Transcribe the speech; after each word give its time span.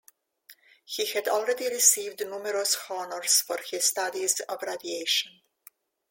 He 0.83 1.05
had 1.11 1.27
already 1.27 1.67
received 1.67 2.21
numerous 2.21 2.75
honors 2.89 3.39
for 3.41 3.57
his 3.69 3.85
studies 3.85 4.39
of 4.39 4.59
radiation. 4.63 5.43